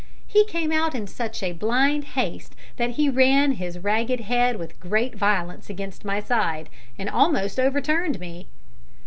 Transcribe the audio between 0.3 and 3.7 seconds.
came out in such blind haste that he ran